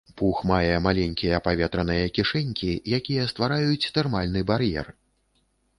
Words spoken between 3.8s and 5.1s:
тэрмальны бар'ер.